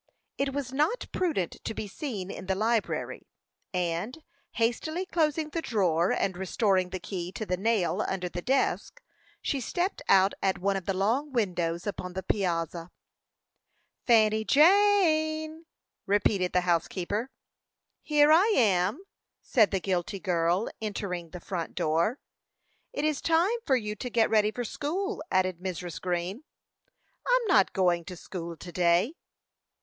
[0.39, 3.27] It was not prudent to be seen in the library,
[3.71, 4.17] and,
[4.53, 8.99] hastily closing the drawer, and restoring the key to the nail under the desk,
[9.43, 12.89] she stepped out at one of the long windows upon the piazza.
[14.07, 15.67] "Fanny Jane!"
[16.07, 17.29] repeated the housekeeper.
[18.01, 19.03] "Here I am,"
[19.43, 22.17] said the guilty girl, entering the front door.
[22.91, 26.01] "It is time for you to get ready for school," added Mrs.
[26.01, 26.43] Green.
[27.27, 29.13] "I'm not going to school to day."